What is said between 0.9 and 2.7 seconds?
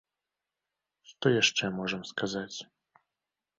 Што яшчэ можам сказаць?